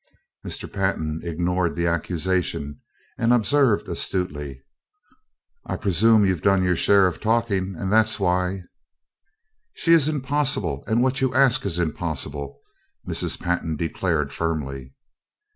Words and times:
Mr. 0.43 0.65
Pantin 0.67 1.21
ignored 1.23 1.75
the 1.75 1.85
accusation, 1.85 2.81
and 3.19 3.31
observed 3.31 3.87
astutely: 3.87 4.63
"I 5.67 5.75
presume 5.75 6.25
you've 6.25 6.41
done 6.41 6.63
your 6.63 6.75
share 6.75 7.05
of 7.05 7.19
talking, 7.19 7.75
and 7.77 7.93
that's 7.93 8.19
why" 8.19 8.63
"She 9.75 9.91
is 9.93 10.09
impossible, 10.09 10.83
and 10.87 11.03
what 11.03 11.21
you 11.21 11.31
ask 11.35 11.67
is 11.67 11.77
impossible," 11.77 12.59
Mrs. 13.07 13.39
Pantin 13.39 13.75
declared 13.75 14.33
firmly. 14.33 14.95